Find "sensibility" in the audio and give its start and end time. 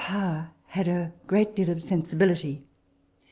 1.79-2.63